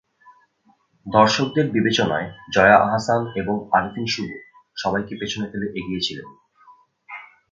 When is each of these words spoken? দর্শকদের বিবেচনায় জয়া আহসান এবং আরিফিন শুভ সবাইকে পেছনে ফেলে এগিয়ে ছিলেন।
দর্শকদের 1.05 1.65
বিবেচনায় 1.71 2.27
জয়া 2.53 2.77
আহসান 2.79 3.21
এবং 3.35 3.55
আরিফিন 3.71 4.05
শুভ 4.05 4.29
সবাইকে 4.75 5.13
পেছনে 5.15 5.45
ফেলে 5.51 5.67
এগিয়ে 5.75 6.01
ছিলেন। 6.01 6.27